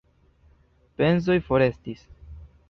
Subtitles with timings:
[1.01, 2.03] Pensoj forestis.